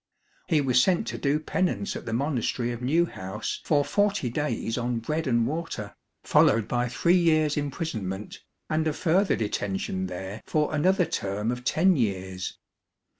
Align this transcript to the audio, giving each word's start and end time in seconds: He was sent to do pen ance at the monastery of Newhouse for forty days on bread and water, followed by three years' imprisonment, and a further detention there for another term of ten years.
He 0.47 0.61
was 0.61 0.81
sent 0.81 1.05
to 1.09 1.19
do 1.19 1.39
pen 1.39 1.67
ance 1.67 1.95
at 1.95 2.07
the 2.07 2.11
monastery 2.11 2.71
of 2.71 2.81
Newhouse 2.81 3.61
for 3.63 3.85
forty 3.85 4.31
days 4.31 4.75
on 4.75 4.97
bread 4.97 5.27
and 5.27 5.45
water, 5.45 5.93
followed 6.23 6.67
by 6.67 6.89
three 6.89 7.15
years' 7.19 7.55
imprisonment, 7.55 8.39
and 8.67 8.87
a 8.87 8.93
further 8.93 9.35
detention 9.35 10.07
there 10.07 10.41
for 10.47 10.73
another 10.73 11.05
term 11.05 11.51
of 11.51 11.63
ten 11.63 11.95
years. 11.95 12.57